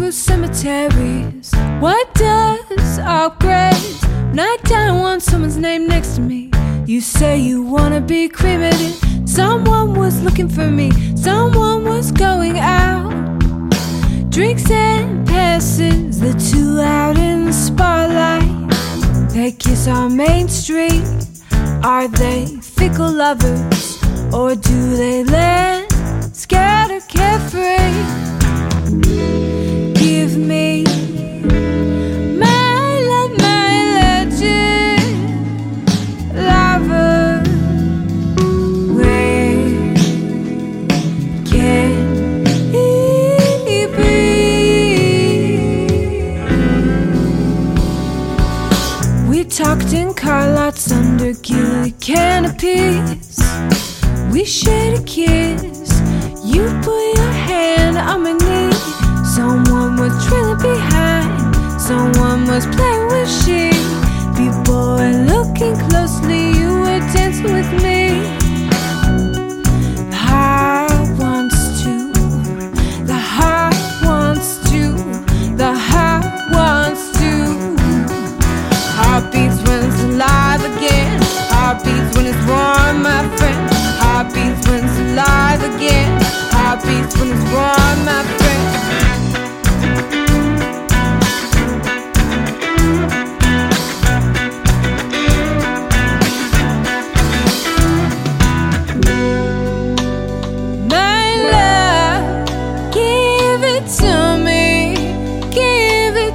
through 0.00 0.12
cemeteries. 0.12 1.52
What 1.78 2.14
does 2.14 2.98
upgrade? 3.00 3.74
Nighttime 4.32 4.98
want 4.98 5.22
someone's 5.22 5.58
name 5.58 5.86
next 5.86 6.14
to 6.14 6.22
me. 6.22 6.50
You 6.86 7.02
say 7.02 7.38
you 7.38 7.62
wanna 7.62 8.00
be 8.00 8.26
cremated. 8.26 8.94
Someone 9.28 9.92
was 9.92 10.22
looking 10.22 10.48
for 10.48 10.70
me. 10.70 10.90
Someone 11.16 11.84
was 11.84 12.12
going 12.12 12.58
out. 12.58 13.10
Drinks 14.30 14.70
and 14.70 15.28
passes, 15.28 16.18
the 16.18 16.32
two 16.50 16.80
out 16.80 17.18
in 17.18 17.44
the 17.44 17.52
spotlight. 17.52 18.70
They 19.34 19.52
kiss 19.52 19.86
on 19.86 20.16
Main 20.16 20.48
Street. 20.48 21.04
Are 21.84 22.08
they 22.08 22.46
fickle 22.62 23.12
lovers? 23.12 24.02
Or 24.32 24.54
do 24.54 24.96
they 24.96 25.24
land 25.24 25.92
scatter 26.34 26.79
tucked 49.62 49.92
in 49.92 50.14
car 50.14 50.50
lots 50.54 50.90
under 50.90 51.34
gilly 51.34 51.92
canopies. 52.00 53.38
We 54.32 54.42
shared 54.46 54.98
a 54.98 55.02
kiss. 55.02 55.90
You 56.42 56.62
put 56.82 57.14
your 57.18 57.32
hand 57.48 57.98
on 57.98 58.22
my 58.22 58.32
knee. 58.32 58.72
Someone 59.36 59.96
was 59.96 60.14
trailing 60.26 60.56
behind. 60.62 61.54
Someone 61.78 62.46
was 62.46 62.64
playing. 62.74 62.89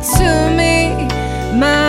to 0.06 0.54
me. 0.56 1.08
My 1.60 1.85